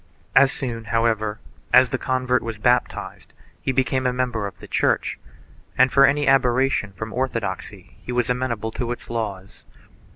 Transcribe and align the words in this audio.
As 0.35 0.51
soon, 0.51 0.85
however, 0.85 1.39
as 1.71 1.89
the 1.89 1.99
convert 1.99 2.41
was 2.41 2.57
baptized 2.57 3.33
he 3.61 3.71
became 3.71 4.07
a 4.07 4.11
member 4.11 4.47
of 4.47 4.57
the 4.57 4.67
Church 4.67 5.19
and 5.77 5.91
for 5.91 6.07
any 6.07 6.27
aberration 6.27 6.91
from 6.91 7.13
orthodoxy 7.13 7.97
he 7.99 8.11
was 8.11 8.27
amenable 8.27 8.71
to 8.71 8.91
its 8.91 9.11
laws. 9.11 9.63